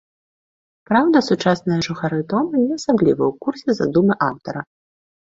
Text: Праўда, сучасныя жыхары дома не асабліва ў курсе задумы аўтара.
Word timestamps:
Праўда, 0.89 1.17
сучасныя 1.27 1.79
жыхары 1.89 2.19
дома 2.33 2.65
не 2.65 2.73
асабліва 2.81 3.23
ў 3.31 3.33
курсе 3.47 3.71
задумы 3.85 4.13
аўтара. 4.33 4.69